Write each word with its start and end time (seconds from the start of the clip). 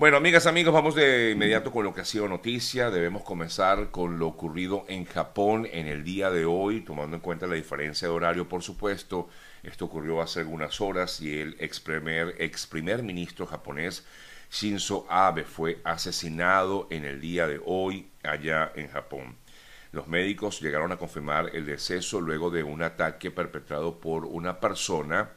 Bueno, 0.00 0.16
amigas, 0.16 0.46
amigos, 0.46 0.72
vamos 0.72 0.94
de 0.94 1.32
inmediato 1.32 1.70
con 1.70 1.84
lo 1.84 1.92
que 1.92 2.00
ha 2.00 2.06
sido 2.06 2.26
noticia. 2.26 2.90
Debemos 2.90 3.22
comenzar 3.22 3.90
con 3.90 4.18
lo 4.18 4.28
ocurrido 4.28 4.86
en 4.88 5.04
Japón 5.04 5.68
en 5.70 5.86
el 5.88 6.04
día 6.04 6.30
de 6.30 6.46
hoy, 6.46 6.80
tomando 6.80 7.16
en 7.16 7.20
cuenta 7.20 7.46
la 7.46 7.56
diferencia 7.56 8.08
de 8.08 8.14
horario, 8.14 8.48
por 8.48 8.62
supuesto. 8.62 9.28
Esto 9.62 9.84
ocurrió 9.84 10.22
hace 10.22 10.40
algunas 10.40 10.80
horas 10.80 11.20
y 11.20 11.38
el 11.38 11.54
ex 11.60 11.80
primer, 11.80 12.34
ex 12.38 12.66
primer 12.66 13.02
ministro 13.02 13.46
japonés 13.46 14.06
Shinzo 14.50 15.04
Abe 15.10 15.44
fue 15.44 15.82
asesinado 15.84 16.86
en 16.88 17.04
el 17.04 17.20
día 17.20 17.46
de 17.46 17.60
hoy 17.62 18.08
allá 18.22 18.72
en 18.76 18.88
Japón. 18.88 19.36
Los 19.92 20.08
médicos 20.08 20.62
llegaron 20.62 20.92
a 20.92 20.96
confirmar 20.96 21.50
el 21.54 21.66
deceso 21.66 22.22
luego 22.22 22.50
de 22.50 22.62
un 22.62 22.82
ataque 22.82 23.30
perpetrado 23.30 24.00
por 24.00 24.24
una 24.24 24.60
persona 24.60 25.28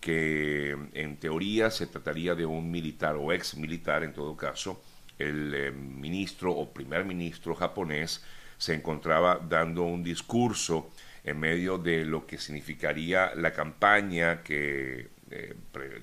que 0.00 0.76
en 0.94 1.16
teoría 1.18 1.70
se 1.70 1.86
trataría 1.86 2.34
de 2.34 2.46
un 2.46 2.70
militar 2.70 3.16
o 3.16 3.32
ex 3.32 3.56
militar 3.56 4.02
en 4.02 4.12
todo 4.12 4.36
caso. 4.36 4.82
El 5.18 5.54
eh, 5.54 5.70
ministro 5.70 6.52
o 6.52 6.72
primer 6.72 7.04
ministro 7.04 7.54
japonés 7.54 8.24
se 8.56 8.74
encontraba 8.74 9.38
dando 9.38 9.82
un 9.82 10.02
discurso 10.02 10.90
en 11.24 11.38
medio 11.38 11.76
de 11.76 12.04
lo 12.04 12.26
que 12.26 12.38
significaría 12.38 13.34
la 13.34 13.52
campaña 13.52 14.42
que, 14.42 15.08
eh, 15.30 15.54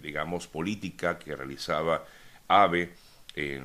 digamos, 0.02 0.48
política 0.48 1.17
que 1.17 1.36
realizaba 1.36 2.05
Abe 2.48 2.94
eh, 3.36 3.61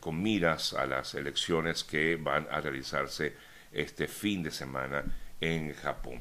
con 0.00 0.22
miras 0.22 0.74
a 0.74 0.86
las 0.86 1.14
elecciones 1.14 1.84
que 1.84 2.16
van 2.16 2.46
a 2.50 2.60
realizarse 2.60 3.34
este 3.72 4.06
fin 4.06 4.42
de 4.42 4.50
semana 4.50 5.04
en 5.40 5.72
Japón. 5.74 6.20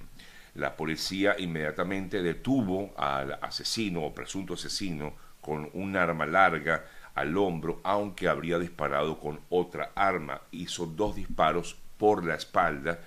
La 0.55 0.75
policía 0.75 1.35
inmediatamente 1.39 2.21
detuvo 2.21 2.93
al 2.95 3.39
asesino 3.41 4.03
o 4.03 4.13
presunto 4.13 4.53
asesino 4.53 5.13
con 5.41 5.69
un 5.73 5.95
arma 5.97 6.25
larga 6.25 6.85
al 7.15 7.35
hombro, 7.37 7.81
aunque 7.83 8.27
habría 8.27 8.59
disparado 8.59 9.19
con 9.19 9.39
otra 9.49 9.91
arma. 9.95 10.41
Hizo 10.51 10.85
dos 10.85 11.15
disparos 11.15 11.75
por 11.97 12.23
la 12.23 12.35
espalda. 12.35 12.99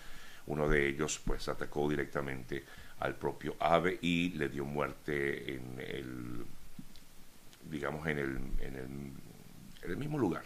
Uno 0.46 0.68
de 0.68 0.88
ellos 0.88 1.20
pues 1.24 1.48
atacó 1.48 1.88
directamente 1.88 2.64
al 3.00 3.14
propio 3.14 3.56
ave 3.60 3.98
y 4.00 4.30
le 4.30 4.48
dio 4.48 4.64
muerte 4.64 5.54
en 5.54 5.80
el 5.80 6.46
digamos 7.70 8.06
en 8.06 8.18
el, 8.18 8.36
en 8.60 9.12
el, 9.82 9.96
mismo 9.96 10.18
lugar. 10.18 10.42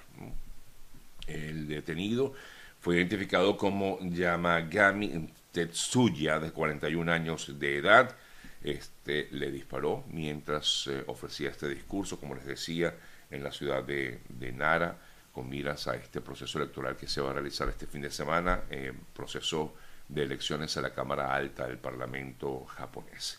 El 1.27 1.69
detenido 1.69 2.33
fue 2.81 2.97
identificado 2.97 3.57
como 3.57 3.99
Yamagami 4.01 5.29
Tetsuya, 5.53 6.39
de 6.39 6.53
41 6.53 7.13
años 7.13 7.59
de 7.59 7.79
edad. 7.79 8.17
Este, 8.63 9.29
le 9.31 9.51
disparó 9.51 10.05
mientras 10.09 10.87
eh, 10.87 11.03
ofrecía 11.07 11.51
este 11.51 11.69
discurso, 11.69 12.21
como 12.21 12.35
les 12.35 12.45
decía, 12.45 12.95
en 13.31 13.43
la 13.43 13.51
ciudad 13.53 13.83
de, 13.83 14.21
Nara, 14.55 14.99
con 15.33 15.49
miras 15.49 15.87
a 15.87 15.95
este 15.97 16.21
proceso 16.21 16.59
electoral 16.59 16.97
que 16.97 17.09
se 17.09 17.21
va 17.21 17.31
a 17.31 17.35
realizar 17.35 17.69
este 17.69 17.87
fin 17.87 18.03
de 18.03 18.11
semana, 18.11 18.65
eh, 18.71 18.93
proceso 19.15 19.75
de 20.09 20.25
elecciones 20.25 20.77
a 20.77 20.83
la 20.83 20.93
Cámara 20.93 21.35
Alta 21.35 21.67
del 21.67 21.79
Parlamento 21.79 22.65
japonés. 22.67 23.39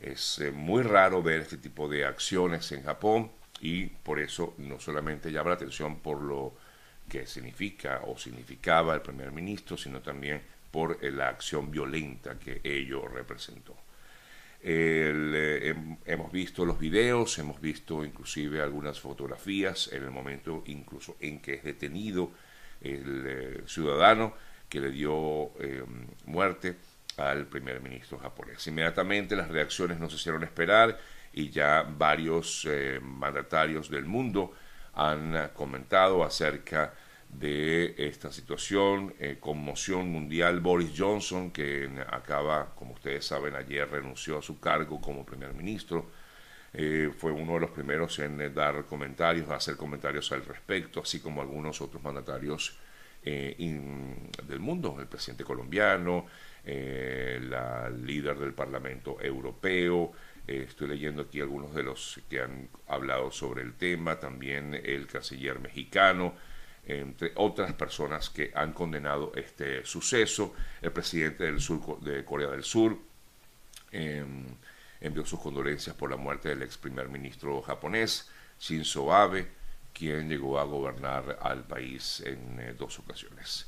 Es 0.00 0.40
eh, 0.40 0.50
muy 0.50 0.82
raro 0.82 1.22
ver 1.22 1.40
este 1.40 1.56
tipo 1.56 1.88
de 1.88 2.04
acciones 2.04 2.70
en 2.72 2.82
Japón 2.82 3.30
y 3.60 3.86
por 3.86 4.18
eso 4.18 4.54
no 4.58 4.78
solamente 4.78 5.32
llama 5.32 5.50
la 5.50 5.56
atención 5.56 6.00
por 6.00 6.20
lo 6.20 6.54
que 7.08 7.26
significa 7.26 8.02
o 8.06 8.18
significaba 8.18 8.94
el 8.94 9.00
primer 9.00 9.32
ministro, 9.32 9.76
sino 9.76 10.00
también 10.00 10.42
por 10.70 10.98
eh, 11.02 11.10
la 11.10 11.28
acción 11.28 11.70
violenta 11.70 12.38
que 12.38 12.60
ello 12.62 13.06
representó. 13.08 13.76
Eh, 14.60 15.74
hemos 16.04 16.32
visto 16.32 16.64
los 16.64 16.78
videos, 16.78 17.38
hemos 17.38 17.60
visto 17.60 18.04
inclusive 18.04 18.60
algunas 18.60 18.98
fotografías 18.98 19.88
en 19.92 20.02
el 20.02 20.10
momento 20.10 20.64
incluso 20.66 21.16
en 21.20 21.40
que 21.40 21.54
es 21.54 21.62
detenido 21.62 22.32
el 22.80 23.24
eh, 23.26 23.62
ciudadano 23.66 24.34
que 24.68 24.80
le 24.80 24.90
dio 24.90 25.52
muerte 26.26 26.76
al 27.16 27.46
primer 27.46 27.80
ministro 27.80 28.18
japonés. 28.18 28.66
Inmediatamente 28.66 29.34
las 29.34 29.48
reacciones 29.48 29.98
no 29.98 30.10
se 30.10 30.16
hicieron 30.16 30.42
esperar 30.44 30.98
y 31.32 31.48
ya 31.48 31.82
varios 31.82 32.68
mandatarios 33.00 33.88
del 33.88 34.04
mundo 34.04 34.52
han 34.92 35.50
comentado 35.54 36.22
acerca 36.22 36.92
de 36.92 37.07
esta 37.40 38.32
situación, 38.32 39.14
eh, 39.18 39.36
conmoción 39.38 40.10
mundial. 40.10 40.60
Boris 40.60 40.92
Johnson, 40.96 41.50
que 41.50 41.88
acaba, 42.10 42.74
como 42.74 42.94
ustedes 42.94 43.24
saben, 43.26 43.54
ayer 43.54 43.88
renunció 43.88 44.38
a 44.38 44.42
su 44.42 44.58
cargo 44.58 45.00
como 45.00 45.24
primer 45.24 45.54
ministro, 45.54 46.10
eh, 46.74 47.10
fue 47.16 47.32
uno 47.32 47.54
de 47.54 47.60
los 47.60 47.70
primeros 47.70 48.18
en 48.18 48.40
eh, 48.40 48.50
dar 48.50 48.84
comentarios, 48.86 49.48
hacer 49.50 49.76
comentarios 49.76 50.30
al 50.32 50.44
respecto, 50.44 51.00
así 51.00 51.20
como 51.20 51.40
algunos 51.40 51.80
otros 51.80 52.02
mandatarios 52.02 52.78
del 53.20 54.60
mundo, 54.60 54.96
el 54.98 55.06
presidente 55.06 55.44
colombiano, 55.44 56.24
la 56.64 57.90
líder 57.90 58.38
del 58.38 58.54
Parlamento 58.54 59.20
Europeo. 59.20 60.12
estoy 60.46 60.88
leyendo 60.88 61.22
aquí 61.22 61.40
algunos 61.40 61.74
de 61.74 61.82
los 61.82 62.22
que 62.30 62.40
han 62.40 62.70
hablado 62.86 63.30
sobre 63.30 63.62
el 63.62 63.74
tema, 63.74 64.18
también 64.18 64.72
el 64.72 65.06
canciller 65.08 65.58
mexicano 65.58 66.36
entre 66.88 67.32
otras 67.36 67.74
personas 67.74 68.30
que 68.30 68.50
han 68.54 68.72
condenado 68.72 69.32
este 69.36 69.84
suceso. 69.84 70.54
El 70.80 70.90
presidente 70.90 71.44
del 71.44 71.60
sur, 71.60 72.00
de 72.00 72.24
Corea 72.24 72.48
del 72.48 72.64
Sur 72.64 72.98
em, 73.92 74.46
envió 75.00 75.24
sus 75.26 75.38
condolencias 75.38 75.94
por 75.94 76.10
la 76.10 76.16
muerte 76.16 76.48
del 76.48 76.62
ex 76.62 76.78
primer 76.78 77.08
ministro 77.08 77.60
japonés, 77.62 78.30
Shinzo 78.58 79.14
Abe, 79.14 79.46
quien 79.92 80.28
llegó 80.28 80.58
a 80.58 80.64
gobernar 80.64 81.38
al 81.42 81.64
país 81.64 82.22
en 82.24 82.58
eh, 82.58 82.74
dos 82.76 82.98
ocasiones. 82.98 83.66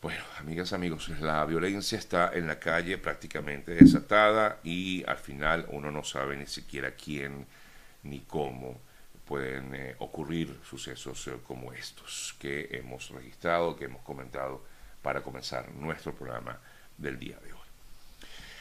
Bueno, 0.00 0.22
amigas, 0.38 0.72
amigos, 0.72 1.08
la 1.20 1.44
violencia 1.44 1.98
está 1.98 2.30
en 2.34 2.46
la 2.46 2.58
calle 2.58 2.98
prácticamente 2.98 3.74
desatada 3.74 4.60
y 4.62 5.04
al 5.06 5.16
final 5.16 5.66
uno 5.70 5.90
no 5.90 6.04
sabe 6.04 6.36
ni 6.36 6.46
siquiera 6.46 6.92
quién 6.92 7.46
ni 8.02 8.20
cómo 8.20 8.80
pueden 9.26 9.74
eh, 9.74 9.94
ocurrir 9.98 10.58
sucesos 10.68 11.26
eh, 11.28 11.36
como 11.46 11.72
estos 11.72 12.34
que 12.38 12.68
hemos 12.72 13.10
registrado, 13.10 13.76
que 13.76 13.86
hemos 13.86 14.02
comentado 14.02 14.62
para 15.02 15.22
comenzar 15.22 15.70
nuestro 15.72 16.14
programa 16.14 16.58
del 16.96 17.18
día 17.18 17.38
de 17.44 17.52
hoy. 17.52 17.58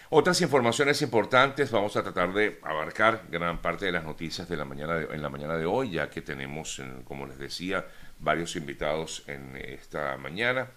Otras 0.10 0.42
informaciones 0.42 1.02
importantes, 1.02 1.72
vamos 1.72 1.96
a 1.98 2.04
tratar 2.04 2.34
de 2.34 2.60
abarcar 2.62 3.24
gran 3.32 3.62
parte 3.62 3.86
de 3.86 3.92
las 3.92 4.04
noticias 4.04 4.48
de 4.48 4.58
la 4.58 4.66
mañana 4.66 5.02
en 5.12 5.22
la 5.22 5.30
mañana 5.30 5.58
de 5.58 5.66
hoy, 5.66 5.92
ya 5.92 6.10
que 6.10 6.22
tenemos, 6.22 6.80
como 7.06 7.26
les 7.26 7.40
decía, 7.40 7.86
varios 8.20 8.56
invitados 8.56 9.24
en 9.28 9.58
esta 9.58 10.16
mañana. 10.18 10.68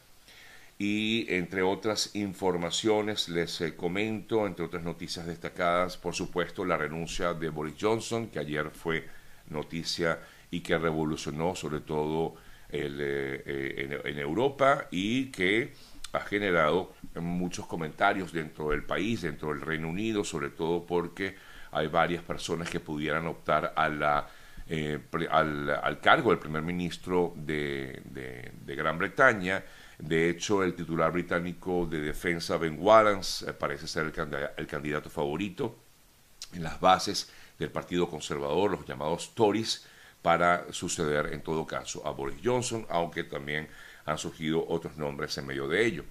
Y 0.79 1.27
entre 1.33 1.63
otras 1.63 2.15
informaciones 2.15 3.31
les 3.31 3.61
eh, 3.63 3.75
comento, 3.77 4.47
entre 4.47 4.67
otras 4.67 4.83
noticias 4.83 5.25
destacadas, 5.25 5.97
por 5.97 6.15
supuesto, 6.15 6.65
la 6.67 6.77
renuncia 6.77 7.33
de 7.33 7.49
Boris 7.49 7.77
Johnson, 7.81 8.29
que 8.29 8.41
ayer 8.41 8.71
fue 8.71 9.09
noticia 9.51 10.19
y 10.51 10.61
que 10.61 10.79
revolucionó 10.79 11.55
sobre 11.55 11.81
todo 11.81 12.35
eh, 12.69 13.43
eh, 13.47 14.03
en, 14.05 14.19
Europa 14.19 14.89
y 14.91 15.27
que 15.27 15.73
ha 16.13 16.21
generado 16.21 16.95
muchos 17.15 17.67
comentarios 17.67 18.33
dentro 18.33 18.71
del 18.71 18.83
país, 18.83 19.23
dentro 19.23 19.51
del 19.51 19.61
Reino 19.61 19.89
Unido, 19.89 20.25
sobre 20.25 20.51
todo 20.51 20.85
porque 20.85 21.37
hay 21.71 21.87
varias 21.87 22.23
personas 22.23 22.69
que 22.69 22.81
pudieran 22.81 23.27
optar 23.27 23.73
a 23.77 23.89
la, 23.89 24.29
eh, 24.69 24.99
al, 25.31 26.01
cargo 26.01 26.31
del 26.31 26.41
primer 26.41 26.63
ministro 26.63 27.33
de, 27.37 28.03
Gran 28.67 28.99
Bretaña. 28.99 29.63
De 29.99 30.29
hecho, 30.29 30.65
el 30.65 30.75
titular 30.75 31.13
británico 31.13 31.87
de 31.87 32.01
defensa, 32.01 32.57
Ben 32.57 32.77
Wallace, 32.81 33.53
parece 33.53 33.87
ser 33.87 34.07
el, 34.07 34.49
el 34.57 34.67
candidato 34.67 35.09
favorito 35.09 35.77
en 36.53 36.63
las 36.65 36.81
bases 36.81 37.31
del 37.59 37.71
Partido 37.71 38.09
Conservador, 38.09 38.71
los 38.71 38.87
llamados 38.87 39.35
Tories, 39.35 39.87
para 40.23 40.73
suceder 40.73 41.33
en 41.33 41.43
todo 41.43 41.67
caso 41.67 42.07
a 42.07 42.11
Boris 42.11 42.39
Johnson, 42.43 42.87
aunque 42.89 43.25
también 43.25 43.69
han 44.05 44.19
surgido 44.19 44.67
otros 44.67 44.97
nombres 44.97 45.37
en 45.39 45.47
medio 45.47 45.69
de 45.69 45.87
ello. 45.87 46.05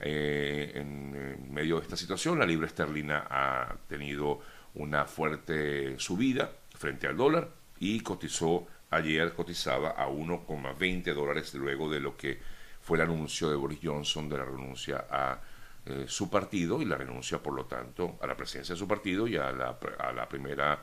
Eh, 0.00 0.72
en, 0.74 1.52
medio 1.52 1.76
de 1.76 1.82
esta 1.82 1.96
situación, 1.96 2.38
la 2.38 2.46
libra 2.46 2.66
esterlina 2.66 3.24
ha 3.30 3.76
tenido 3.88 4.40
una 4.74 5.04
fuerte 5.04 5.98
subida 5.98 6.50
frente 6.76 7.06
al 7.06 7.16
dólar 7.16 7.50
y 7.78 8.00
cotizó 8.00 8.66
ayer, 8.90 9.32
cotizaba 9.32 9.90
a 9.90 10.08
1,20 10.08 11.14
dólares 11.14 11.54
luego 11.54 11.90
de 11.90 12.00
lo 12.00 12.16
que 12.16 12.40
fue 12.80 12.98
el 12.98 13.04
anuncio 13.04 13.48
de 13.48 13.56
Boris 13.56 13.78
Johnson 13.82 14.28
de 14.28 14.38
la 14.38 14.44
renuncia 14.44 15.06
a 15.08 15.40
eh, 15.84 16.04
su 16.06 16.30
partido 16.30 16.80
y 16.80 16.84
la 16.84 16.96
renuncia, 16.96 17.42
por 17.42 17.54
lo 17.54 17.64
tanto, 17.66 18.18
a 18.20 18.26
la 18.26 18.36
presidencia 18.36 18.74
de 18.74 18.78
su 18.78 18.86
partido 18.86 19.26
y 19.26 19.36
a 19.36 19.50
la, 19.50 19.78
a 19.98 20.12
la 20.12 20.28
primera 20.28 20.80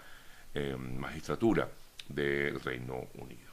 eh, 0.53 0.75
magistratura 0.75 1.69
del 2.07 2.59
Reino 2.59 3.07
Unido. 3.15 3.49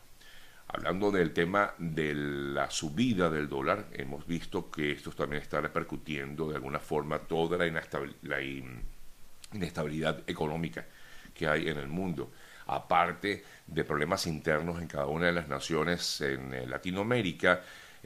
Hablando 0.68 1.12
del 1.12 1.32
tema 1.32 1.74
de 1.78 2.12
la 2.14 2.68
subida 2.70 3.30
del 3.30 3.48
dólar, 3.48 3.86
hemos 3.92 4.26
visto 4.26 4.70
que 4.70 4.90
esto 4.90 5.12
también 5.12 5.42
está 5.42 5.60
repercutiendo 5.60 6.48
de 6.48 6.56
alguna 6.56 6.80
forma 6.80 7.20
toda 7.20 7.56
la, 7.58 8.42
inestabilidad 9.52 10.22
económica 10.26 10.84
que 11.32 11.46
hay 11.46 11.68
en 11.68 11.78
el 11.78 11.88
mundo. 11.88 12.32
aparte 12.68 13.44
de 13.64 13.84
problemas 13.84 14.26
internos 14.26 14.82
en 14.82 14.88
cada 14.88 15.06
una 15.06 15.26
de 15.26 15.32
las 15.32 15.46
naciones 15.46 16.20
en 16.20 16.52
eh, 16.52 16.66
Latinoamérica, 16.66 17.62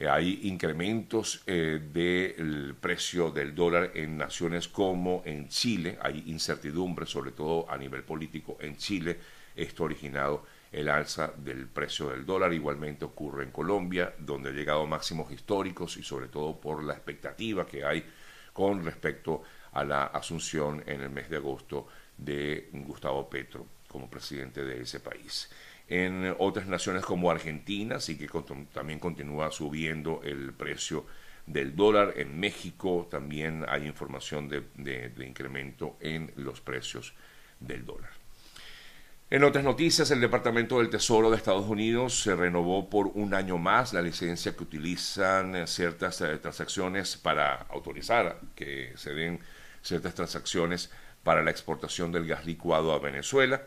hay 0.09 0.39
incrementos 0.43 1.43
del 1.45 2.75
precio 2.79 3.31
del 3.31 3.53
dólar 3.53 3.91
en 3.93 4.17
naciones 4.17 4.67
como 4.67 5.21
en 5.25 5.47
Chile, 5.49 5.97
hay 6.01 6.23
incertidumbre 6.27 7.05
sobre 7.05 7.31
todo 7.31 7.69
a 7.69 7.77
nivel 7.77 8.03
político 8.03 8.57
en 8.61 8.77
Chile, 8.77 9.19
esto 9.55 9.83
ha 9.83 9.85
originado 9.85 10.45
el 10.71 10.87
alza 10.89 11.33
del 11.37 11.67
precio 11.67 12.09
del 12.09 12.25
dólar. 12.25 12.53
Igualmente 12.53 13.05
ocurre 13.05 13.43
en 13.43 13.51
Colombia, 13.51 14.13
donde 14.17 14.49
ha 14.49 14.53
llegado 14.53 14.85
máximos 14.87 15.31
históricos 15.31 15.97
y 15.97 16.03
sobre 16.03 16.27
todo 16.27 16.59
por 16.59 16.83
la 16.83 16.93
expectativa 16.93 17.65
que 17.65 17.83
hay 17.83 18.05
con 18.53 18.83
respecto 18.83 19.43
a 19.73 19.83
la 19.83 20.05
asunción 20.05 20.83
en 20.85 21.01
el 21.01 21.09
mes 21.09 21.29
de 21.29 21.37
agosto 21.37 21.87
de 22.17 22.69
Gustavo 22.73 23.29
Petro 23.29 23.65
como 23.87 24.09
presidente 24.09 24.63
de 24.63 24.81
ese 24.81 24.99
país. 24.99 25.49
En 25.91 26.35
otras 26.39 26.67
naciones 26.67 27.03
como 27.03 27.29
Argentina 27.29 27.99
sí 27.99 28.17
que 28.17 28.29
también 28.73 28.97
continúa 28.97 29.51
subiendo 29.51 30.21
el 30.23 30.53
precio 30.53 31.05
del 31.45 31.75
dólar. 31.75 32.13
En 32.15 32.39
México 32.39 33.07
también 33.11 33.65
hay 33.67 33.85
información 33.85 34.47
de 34.47 35.25
incremento 35.27 35.97
en 35.99 36.31
los 36.37 36.61
precios 36.61 37.13
del 37.59 37.85
dólar. 37.85 38.21
En 39.31 39.45
otras 39.45 39.63
noticias, 39.63 40.11
el 40.11 40.19
Departamento 40.19 40.79
del 40.79 40.89
Tesoro 40.89 41.29
de 41.29 41.37
Estados 41.37 41.65
Unidos 41.65 42.21
se 42.21 42.35
renovó 42.35 42.89
por 42.89 43.07
un 43.13 43.33
año 43.33 43.57
más 43.57 43.93
la 43.93 44.01
licencia 44.01 44.57
que 44.57 44.63
utilizan 44.63 45.67
ciertas 45.67 46.19
eh, 46.19 46.37
transacciones 46.37 47.15
para 47.15 47.55
autorizar 47.69 48.41
que 48.55 48.91
se 48.97 49.13
den 49.13 49.39
ciertas 49.81 50.15
transacciones 50.15 50.91
para 51.23 51.43
la 51.43 51.51
exportación 51.51 52.11
del 52.11 52.27
gas 52.27 52.45
licuado 52.45 52.91
a 52.91 52.99
Venezuela. 52.99 53.61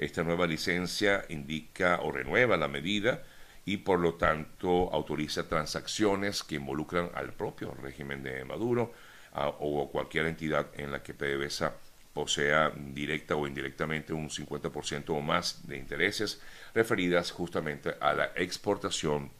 Esta 0.00 0.24
nueva 0.24 0.46
licencia 0.46 1.26
indica 1.28 2.00
o 2.00 2.10
renueva 2.10 2.56
la 2.56 2.68
medida 2.68 3.22
y 3.66 3.76
por 3.76 4.00
lo 4.00 4.14
tanto 4.14 4.90
autoriza 4.94 5.46
transacciones 5.46 6.42
que 6.42 6.54
involucran 6.54 7.10
al 7.12 7.34
propio 7.34 7.74
régimen 7.74 8.22
de 8.22 8.42
Maduro 8.46 8.94
o 9.34 9.90
cualquier 9.92 10.24
entidad 10.24 10.68
en 10.72 10.90
la 10.90 11.02
que 11.02 11.12
PDVSA 11.12 11.74
posea 12.14 12.72
directa 12.74 13.36
o 13.36 13.46
indirectamente 13.46 14.14
un 14.14 14.30
50% 14.30 15.10
o 15.10 15.20
más 15.20 15.68
de 15.68 15.76
intereses 15.76 16.40
referidas 16.72 17.30
justamente 17.30 17.94
a 18.00 18.14
la 18.14 18.32
exportación 18.36 19.30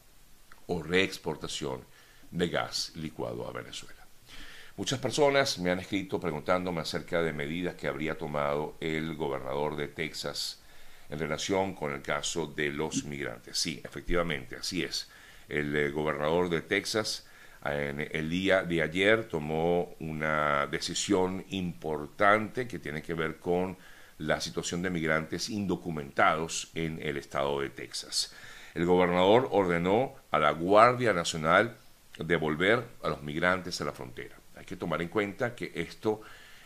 o 0.67 0.83
reexportación 0.83 1.87
de 2.31 2.49
gas 2.51 2.93
licuado 2.97 3.49
a 3.49 3.53
Venezuela. 3.53 4.00
Muchas 4.81 4.99
personas 4.99 5.59
me 5.59 5.71
han 5.71 5.79
escrito 5.79 6.19
preguntándome 6.19 6.81
acerca 6.81 7.21
de 7.21 7.35
medidas 7.35 7.75
que 7.75 7.87
habría 7.87 8.17
tomado 8.17 8.79
el 8.81 9.15
gobernador 9.15 9.77
de 9.77 9.89
Texas 9.89 10.63
en 11.11 11.19
relación 11.19 11.75
con 11.75 11.93
el 11.93 12.01
caso 12.01 12.47
de 12.47 12.71
los 12.71 13.05
migrantes. 13.05 13.59
Sí, 13.59 13.83
efectivamente, 13.85 14.57
así 14.57 14.83
es. 14.83 15.11
El 15.51 15.77
eh, 15.77 15.91
gobernador 15.91 16.49
de 16.49 16.63
Texas 16.63 17.27
en 17.63 18.09
el 18.11 18.31
día 18.31 18.63
de 18.63 18.81
ayer 18.81 19.29
tomó 19.29 19.95
una 20.01 20.67
decisión 20.67 21.45
importante 21.51 22.67
que 22.67 22.79
tiene 22.79 23.03
que 23.03 23.13
ver 23.13 23.37
con 23.37 23.77
la 24.17 24.41
situación 24.41 24.81
de 24.81 24.89
migrantes 24.89 25.51
indocumentados 25.51 26.71
en 26.75 26.99
el 27.03 27.19
estado 27.19 27.61
de 27.61 27.69
Texas. 27.69 28.35
El 28.73 28.87
gobernador 28.87 29.47
ordenó 29.51 30.15
a 30.31 30.39
la 30.39 30.53
Guardia 30.53 31.13
Nacional 31.13 31.77
devolver 32.17 32.83
a 33.03 33.11
los 33.11 33.23
migrantes 33.23 33.79
a 33.83 33.85
la 33.85 33.93
frontera. 33.93 34.40
Hay 34.61 34.67
que 34.67 34.77
tomar 34.77 35.01
en 35.01 35.09
cuenta 35.09 35.55
que 35.55 35.73
esto 35.75 36.21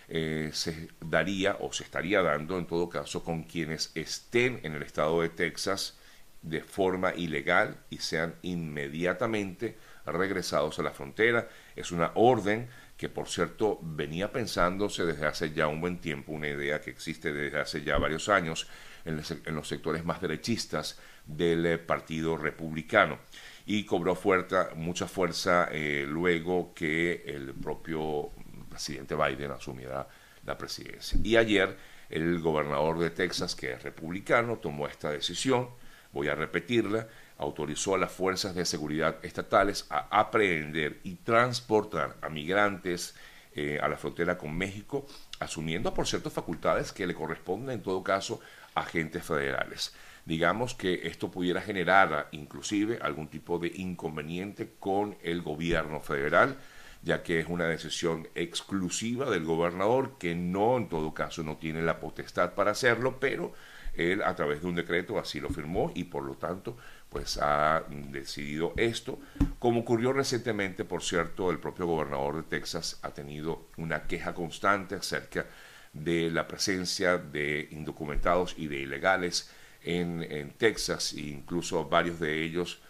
eh, 0.08 0.50
se 0.52 0.88
daría 1.00 1.56
o 1.60 1.72
se 1.72 1.84
estaría 1.84 2.22
dando 2.22 2.58
en 2.58 2.66
todo 2.66 2.88
caso 2.88 3.22
con 3.22 3.44
quienes 3.44 3.92
estén 3.94 4.58
en 4.64 4.74
el 4.74 4.82
estado 4.82 5.22
de 5.22 5.28
Texas 5.28 5.96
de 6.42 6.60
forma 6.60 7.14
ilegal 7.14 7.78
y 7.90 7.98
sean 7.98 8.34
inmediatamente 8.42 9.78
regresados 10.06 10.80
a 10.80 10.82
la 10.82 10.90
frontera. 10.90 11.48
Es 11.76 11.92
una 11.92 12.10
orden 12.16 12.68
que, 12.96 13.08
por 13.08 13.28
cierto, 13.28 13.78
venía 13.80 14.32
pensándose 14.32 15.04
desde 15.04 15.26
hace 15.26 15.52
ya 15.52 15.68
un 15.68 15.80
buen 15.80 15.98
tiempo, 15.98 16.32
una 16.32 16.48
idea 16.48 16.80
que 16.80 16.90
existe 16.90 17.32
desde 17.32 17.60
hace 17.60 17.82
ya 17.84 17.96
varios 17.96 18.28
años 18.28 18.66
en, 19.04 19.22
los 19.54 19.68
sectores 19.68 20.04
más 20.04 20.20
derechistas 20.20 20.98
del 21.26 21.64
eh, 21.64 21.78
Partido 21.78 22.36
Republicano 22.36 23.20
y 23.66 23.84
cobró 23.84 24.14
fuerza, 24.14 24.70
mucha 24.74 25.06
fuerza 25.06 25.68
eh, 25.70 26.04
luego 26.06 26.72
que 26.74 27.24
el 27.26 27.54
propio 27.54 28.30
presidente 28.68 29.14
Biden 29.14 29.52
asumiera 29.52 30.06
la 30.44 30.58
presidencia. 30.58 31.18
Y 31.22 31.36
ayer 31.36 31.76
el 32.10 32.40
gobernador 32.40 32.98
de 32.98 33.10
Texas, 33.10 33.54
que 33.54 33.72
es 33.72 33.82
republicano, 33.82 34.58
tomó 34.58 34.86
esta 34.86 35.10
decisión, 35.10 35.70
voy 36.12 36.28
a 36.28 36.34
repetirla, 36.34 37.08
autorizó 37.38 37.94
a 37.94 37.98
las 37.98 38.12
fuerzas 38.12 38.54
de 38.54 38.64
seguridad 38.64 39.16
estatales 39.22 39.86
a 39.90 40.06
aprehender 40.20 41.00
y 41.02 41.14
transportar 41.16 42.16
a 42.20 42.28
migrantes 42.28 43.14
eh, 43.56 43.78
a 43.80 43.88
la 43.88 43.96
frontera 43.96 44.36
con 44.36 44.56
México, 44.56 45.06
asumiendo 45.40 45.94
por 45.94 46.06
cierto 46.06 46.30
facultades 46.30 46.92
que 46.92 47.06
le 47.06 47.14
corresponden 47.14 47.76
en 47.76 47.82
todo 47.82 48.02
caso 48.02 48.40
a 48.74 48.80
agentes 48.80 49.24
federales. 49.24 49.94
Digamos 50.24 50.74
que 50.74 51.06
esto 51.06 51.30
pudiera 51.30 51.60
generar 51.60 52.28
inclusive 52.32 52.98
algún 53.02 53.28
tipo 53.28 53.58
de 53.58 53.72
inconveniente 53.74 54.72
con 54.78 55.16
el 55.22 55.42
gobierno 55.42 56.00
federal, 56.00 56.56
ya 57.02 57.22
que 57.22 57.40
es 57.40 57.46
una 57.48 57.66
decisión 57.66 58.28
exclusiva 58.34 59.30
del 59.30 59.44
gobernador 59.44 60.16
que 60.18 60.34
no 60.34 60.78
en 60.78 60.88
todo 60.88 61.12
caso 61.12 61.42
no 61.42 61.58
tiene 61.58 61.82
la 61.82 62.00
potestad 62.00 62.54
para 62.54 62.70
hacerlo, 62.70 63.20
pero 63.20 63.52
él 63.92 64.22
a 64.22 64.34
través 64.34 64.62
de 64.62 64.68
un 64.68 64.74
decreto 64.74 65.18
así 65.18 65.40
lo 65.40 65.50
firmó 65.50 65.92
y 65.94 66.04
por 66.04 66.24
lo 66.24 66.34
tanto 66.34 66.76
pues 67.10 67.38
ha 67.40 67.84
decidido 68.10 68.72
esto. 68.76 69.20
Como 69.58 69.80
ocurrió 69.80 70.12
recientemente, 70.12 70.84
por 70.84 71.02
cierto, 71.02 71.50
el 71.50 71.60
propio 71.60 71.86
gobernador 71.86 72.36
de 72.36 72.42
Texas 72.42 72.98
ha 73.02 73.10
tenido 73.10 73.68
una 73.76 74.04
queja 74.04 74.34
constante 74.34 74.96
acerca 74.96 75.46
de 75.92 76.30
la 76.30 76.48
presencia 76.48 77.18
de 77.18 77.68
indocumentados 77.70 78.54
y 78.58 78.66
de 78.66 78.78
ilegales 78.78 79.50
en, 79.84 80.52
Texas 80.58 81.12
e 81.12 81.20
incluso 81.20 81.84
varios 81.88 82.18
de 82.18 82.42
ellos 82.42 82.80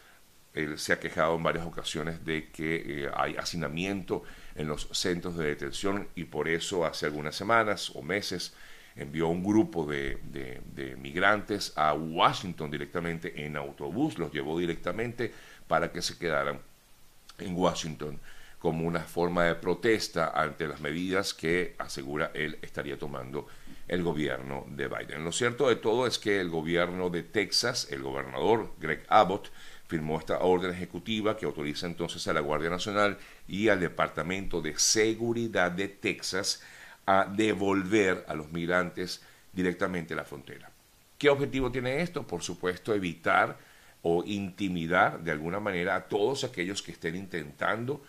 se 0.76 0.92
ha 0.92 1.00
quejado 1.00 1.34
en 1.34 1.42
varias 1.42 1.66
ocasiones 1.66 2.24
de 2.24 2.48
que 2.50 3.04
eh, 3.04 3.10
hay 3.14 3.36
hacinamiento 3.36 4.22
en 4.54 4.68
los 4.68 4.88
centros 4.92 5.36
de 5.36 5.46
detención 5.46 6.08
y 6.14 6.24
por 6.24 6.48
eso 6.48 6.84
hace 6.84 7.06
algunas 7.06 7.34
semanas 7.34 7.90
o 7.94 8.02
meses 8.02 8.54
envió 8.96 9.28
un 9.28 9.42
grupo 9.42 9.84
de, 9.84 10.20
migrantes 10.98 11.72
a 11.76 11.92
Washington 11.94 12.70
directamente 12.70 13.44
en 13.44 13.56
autobús, 13.56 14.18
los 14.18 14.32
llevó 14.32 14.58
directamente 14.58 15.32
para 15.66 15.90
que 15.90 16.02
se 16.02 16.16
quedaran 16.16 16.60
en 17.38 17.56
Washington 17.56 18.20
como 18.64 18.88
una 18.88 19.00
forma 19.00 19.44
de 19.44 19.56
protesta 19.56 20.32
ante 20.34 20.66
las 20.66 20.80
medidas 20.80 21.34
que 21.34 21.74
asegura 21.76 22.30
él 22.32 22.58
estaría 22.62 22.98
tomando 22.98 23.46
el 23.88 24.02
gobierno 24.02 24.64
de 24.70 24.88
Biden. 24.88 25.22
Lo 25.22 25.32
cierto 25.32 25.68
de 25.68 25.76
todo 25.76 26.06
es 26.06 26.18
que 26.18 26.40
el 26.40 26.48
gobierno 26.48 27.10
de 27.10 27.24
Texas, 27.24 27.88
el 27.90 28.02
gobernador 28.02 28.72
Greg 28.80 29.04
Abbott, 29.10 29.50
firmó 29.86 30.18
esta 30.18 30.38
orden 30.38 30.70
ejecutiva 30.70 31.36
que 31.36 31.44
autoriza 31.44 31.86
entonces 31.86 32.26
a 32.26 32.32
la 32.32 32.40
Guardia 32.40 32.70
Nacional 32.70 33.18
y 33.46 33.68
al 33.68 33.80
Departamento 33.80 34.62
de 34.62 34.78
Seguridad 34.78 35.70
de 35.70 35.88
Texas 35.88 36.62
a 37.04 37.26
devolver 37.26 38.24
a 38.26 38.34
los 38.34 38.50
migrantes 38.50 39.22
directamente 39.52 40.14
a 40.14 40.16
la 40.16 40.24
frontera. 40.24 40.70
¿Qué 41.18 41.28
objetivo 41.28 41.70
tiene 41.70 42.00
esto? 42.00 42.26
Por 42.26 42.42
supuesto, 42.42 42.94
evitar 42.94 43.58
o 44.00 44.24
intimidar 44.24 45.22
de 45.22 45.32
alguna 45.32 45.60
manera 45.60 45.96
a 45.96 46.04
todos 46.04 46.44
aquellos 46.44 46.80
que 46.80 46.92
estén 46.92 47.14
intentando 47.14 48.02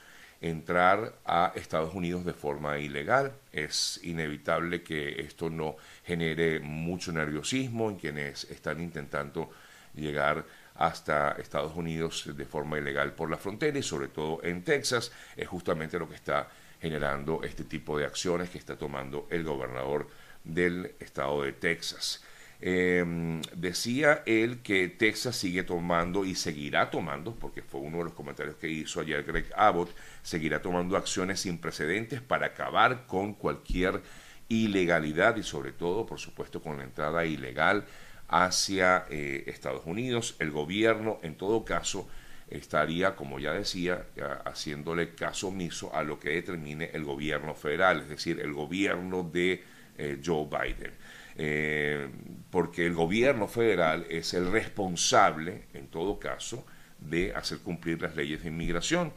entrar 0.50 1.16
a 1.26 1.52
Estados 1.56 1.94
Unidos 1.94 2.24
de 2.24 2.34
forma 2.34 2.78
ilegal. 2.78 3.34
Es 3.52 4.00
inevitable 4.04 4.84
que 4.84 5.22
esto 5.22 5.50
no 5.50 5.76
genere 6.04 6.60
mucho 6.60 7.12
nerviosismo 7.12 7.90
en 7.90 7.96
quienes 7.96 8.44
están 8.46 8.80
intentando 8.80 9.52
llegar 9.96 10.46
hasta 10.76 11.32
Estados 11.34 11.76
Unidos 11.76 12.30
de 12.36 12.46
forma 12.46 12.78
ilegal 12.78 13.14
por 13.14 13.32
la 13.32 13.38
frontera 13.38 13.80
y 13.80 13.84
sobre 13.84 14.10
todo 14.10 14.40
en 14.44 14.64
Texas. 14.64 15.12
Es 15.36 15.48
justamente 15.48 15.98
lo 15.98 16.08
que 16.08 16.16
está 16.16 16.48
generando 16.80 17.42
este 17.44 17.64
tipo 17.64 17.98
de 17.98 18.06
acciones 18.06 18.50
que 18.50 18.60
está 18.60 18.78
tomando 18.78 19.28
el 19.32 19.44
gobernador 19.44 20.08
del 20.44 20.94
estado 21.00 21.42
de 21.42 21.54
Texas. 21.54 22.22
Em, 22.62 23.42
decía 23.54 24.24
él 24.26 24.62
que 24.62 24.88
Texas 24.88 25.36
sigue 25.36 25.64
tomando 25.64 26.26
y 26.26 26.36
seguirá 26.36 26.90
tomando, 26.90 27.36
porque 27.36 27.62
fue 27.62 27.82
uno 27.82 27.98
de 27.98 28.06
los 28.06 28.14
comentarios 28.14 28.56
que 28.56 28.70
hizo 28.70 29.02
ayer 29.02 29.24
Greg 29.24 29.46
Abbott, 29.56 29.94
seguirá 30.24 30.62
tomando 30.62 30.96
acciones 30.96 31.42
sin 31.42 31.58
precedentes 31.58 32.22
para 32.22 32.48
acabar 32.48 33.06
con 33.08 33.34
cualquier 33.34 34.02
ilegalidad 34.48 35.36
y 35.38 35.44
sobre 35.44 35.74
todo, 35.74 36.06
por 36.06 36.20
supuesto, 36.20 36.62
con 36.62 36.78
la 36.78 36.84
entrada 36.84 37.26
ilegal 37.26 37.86
hacia 38.28 39.06
eh, 39.10 39.44
Estados 39.48 39.86
Unidos. 39.86 40.36
El 40.40 40.52
gobierno, 40.52 41.20
en 41.24 41.36
todo 41.36 41.66
caso, 41.66 42.08
estaría, 42.50 43.16
como 43.16 43.40
ya 43.40 43.54
decía, 43.54 44.06
haciéndole 44.46 45.16
caso 45.16 45.48
omiso 45.50 45.94
a 45.96 46.04
lo 46.04 46.20
que 46.20 46.30
determine 46.30 46.92
el 46.94 47.04
gobierno 47.04 47.56
federal, 47.56 48.02
es 48.02 48.10
decir, 48.10 48.40
el 48.40 48.54
gobierno 48.54 49.24
de 49.24 49.64
eh, 49.98 50.22
Joe 50.24 50.48
Biden. 50.48 50.94
Eh, 51.38 52.10
porque 52.50 52.86
el 52.86 52.94
gobierno 52.94 53.48
federal 53.48 54.06
es 54.10 54.34
el 54.34 54.52
responsable, 54.52 55.66
en 55.74 55.88
todo 55.88 56.20
caso, 56.20 56.66
de 57.00 57.34
hacer 57.34 57.60
cumplir 57.60 58.02
las 58.02 58.16
leyes 58.16 58.44
de 58.44 58.50
inmigración. 58.50 59.14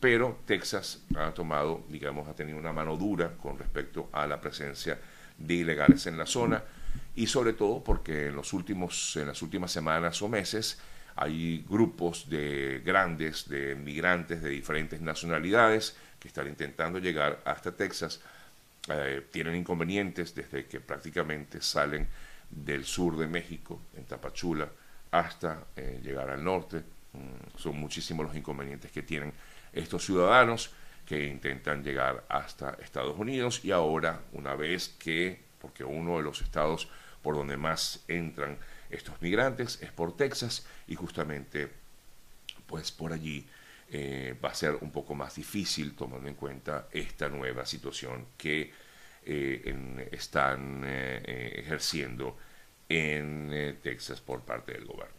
Pero 0.00 0.40
Texas 0.46 1.04
ha 1.16 1.32
tomado, 1.32 1.84
digamos, 1.88 2.28
ha 2.28 2.34
tenido 2.34 2.58
una 2.58 2.72
mano 2.72 2.96
dura 2.96 3.36
con 3.36 3.58
respecto 3.58 4.08
a 4.12 4.26
la 4.26 4.40
presencia 4.40 4.98
de 5.36 5.54
ilegales 5.54 6.06
en 6.06 6.16
la 6.16 6.26
zona 6.26 6.62
y 7.14 7.26
sobre 7.26 7.52
todo 7.52 7.82
porque 7.82 8.26
en, 8.26 8.36
los 8.36 8.52
últimos, 8.52 9.16
en 9.16 9.26
las 9.26 9.42
últimas 9.42 9.72
semanas 9.72 10.22
o 10.22 10.28
meses 10.28 10.78
hay 11.16 11.64
grupos 11.68 12.28
de 12.30 12.80
grandes, 12.84 13.48
de 13.48 13.74
migrantes 13.74 14.40
de 14.40 14.50
diferentes 14.50 15.00
nacionalidades 15.00 15.96
que 16.20 16.28
están 16.28 16.46
intentando 16.46 17.00
llegar 17.00 17.40
hasta 17.44 17.74
Texas. 17.74 18.20
Eh, 18.88 19.26
tienen 19.30 19.54
inconvenientes 19.56 20.34
desde 20.34 20.66
que 20.66 20.80
prácticamente 20.80 21.60
salen 21.60 22.08
del 22.50 22.84
sur 22.84 23.16
de 23.16 23.26
México, 23.26 23.80
en 23.96 24.04
Tapachula, 24.04 24.68
hasta 25.10 25.66
eh, 25.76 26.00
llegar 26.02 26.30
al 26.30 26.42
norte. 26.42 26.82
Mm, 27.12 27.58
son 27.58 27.78
muchísimos 27.78 28.26
los 28.26 28.36
inconvenientes 28.36 28.90
que 28.90 29.02
tienen 29.02 29.32
estos 29.72 30.04
ciudadanos 30.04 30.70
que 31.06 31.26
intentan 31.26 31.82
llegar 31.82 32.24
hasta 32.28 32.76
Estados 32.82 33.18
Unidos 33.18 33.64
y 33.64 33.70
ahora, 33.70 34.20
una 34.32 34.54
vez 34.54 34.94
que, 34.98 35.40
porque 35.60 35.84
uno 35.84 36.18
de 36.18 36.22
los 36.22 36.42
estados 36.42 36.88
por 37.22 37.34
donde 37.34 37.56
más 37.56 38.04
entran 38.08 38.58
estos 38.90 39.20
migrantes 39.20 39.82
es 39.82 39.90
por 39.90 40.16
Texas 40.16 40.66
y 40.86 40.94
justamente 40.94 41.70
pues 42.66 42.92
por 42.92 43.12
allí 43.12 43.46
eh, 43.90 44.36
va 44.44 44.50
a 44.50 44.54
ser 44.54 44.76
un 44.80 44.92
poco 44.92 45.14
más 45.14 45.36
difícil 45.36 45.94
tomando 45.94 46.28
en 46.28 46.34
cuenta 46.34 46.88
esta 46.92 47.28
nueva 47.28 47.64
situación 47.64 48.26
que 48.36 48.70
eh, 49.24 50.08
están 50.12 50.82
eh, 50.84 51.54
ejerciendo 51.58 52.36
en 52.88 53.78
Texas 53.82 54.20
por 54.20 54.42
parte 54.44 54.72
del 54.72 54.84
gobierno. 54.86 55.17